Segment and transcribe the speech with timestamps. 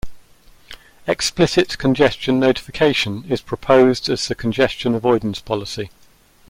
[1.05, 5.91] Explicit congestion notification is proposed as the congestion avoidance policy.